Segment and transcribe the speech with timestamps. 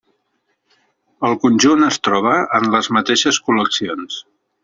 [1.29, 4.19] El conjunt es troba en les mateixes col·leccions.